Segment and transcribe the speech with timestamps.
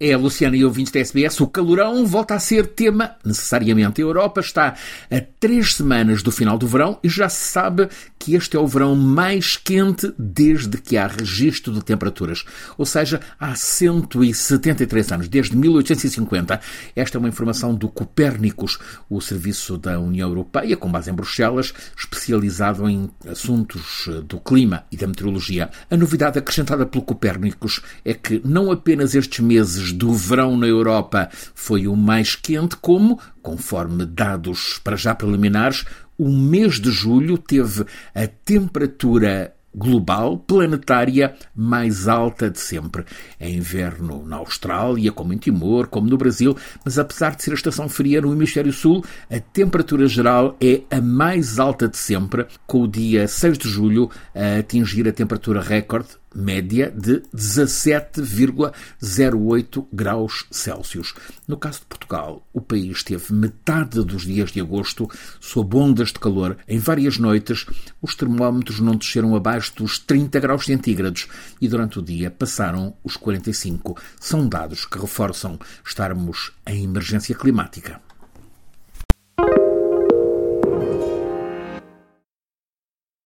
[0.00, 4.00] É, Luciana e ouvintes da SBS, o calorão volta a ser tema necessariamente.
[4.00, 4.76] A Europa está
[5.10, 8.66] a três semanas do final do verão e já se sabe que este é o
[8.66, 12.44] verão mais quente desde que há registro de temperaturas.
[12.76, 16.60] Ou seja, há 173 anos, desde 1850.
[16.94, 18.78] Esta é uma informação do Copérnicos,
[19.10, 24.96] o serviço da União Europeia, com base em Bruxelas, especializado em assuntos do clima e
[24.96, 25.70] da meteorologia.
[25.90, 29.40] A novidade acrescentada pelo Copérnicos é que não apenas estes
[29.88, 35.84] meses do verão na Europa foi o mais quente, como, conforme dados para já preliminares,
[36.16, 43.04] o mês de julho teve a temperatura global planetária mais alta de sempre.
[43.38, 47.54] É inverno na Austrália, como em Timor, como no Brasil, mas apesar de ser a
[47.54, 52.82] estação fria no hemisfério sul, a temperatura geral é a mais alta de sempre, com
[52.82, 61.14] o dia 6 de julho a atingir a temperatura recorde média de 17,08 graus Celsius.
[61.46, 66.18] No caso de Portugal, o país teve metade dos dias de agosto sob ondas de
[66.18, 66.58] calor.
[66.66, 67.66] Em várias noites,
[68.00, 71.28] os termómetros não desceram abaixo dos 30 graus centígrados
[71.60, 73.96] e durante o dia passaram os 45.
[74.20, 78.07] São dados que reforçam estarmos em emergência climática.